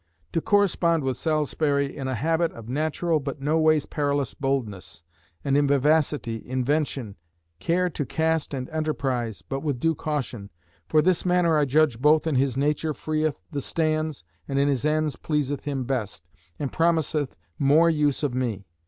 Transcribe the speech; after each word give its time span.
"To 0.31 0.41
correspond 0.41 1.03
with 1.03 1.15
Salisbury 1.15 1.95
in 1.95 2.07
a 2.07 2.15
habit 2.15 2.51
of 2.53 2.67
natural 2.67 3.19
but 3.19 3.39
no 3.39 3.59
ways 3.59 3.85
perilous 3.85 4.33
boldness, 4.33 5.03
and 5.43 5.55
in 5.55 5.67
vivacity, 5.67 6.41
invention, 6.43 7.17
care 7.59 7.87
to 7.91 8.03
cast 8.03 8.55
and 8.55 8.67
enterprise 8.69 9.43
(but 9.43 9.59
with 9.59 9.79
due 9.79 9.93
caution), 9.93 10.49
for 10.89 11.03
this 11.03 11.23
manner 11.23 11.55
I 11.55 11.65
judge 11.65 11.99
both 12.01 12.25
in 12.25 12.33
his 12.33 12.57
nature 12.57 12.95
freeth 12.95 13.39
the 13.51 13.61
stands, 13.61 14.23
and 14.47 14.57
in 14.57 14.67
his 14.69 14.85
ends 14.85 15.17
pleaseth 15.17 15.65
him 15.65 15.83
best, 15.83 16.27
and 16.57 16.73
promiseth 16.73 17.37
more 17.59 17.87
use 17.91 18.23
of 18.23 18.33
me. 18.33 18.65